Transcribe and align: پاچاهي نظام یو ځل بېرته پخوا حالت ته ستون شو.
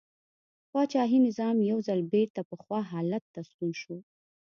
پاچاهي 0.71 1.17
نظام 1.27 1.57
یو 1.71 1.79
ځل 1.87 1.99
بېرته 2.13 2.41
پخوا 2.49 2.79
حالت 2.91 3.23
ته 3.33 3.41
ستون 3.49 3.71
شو. 3.81 3.97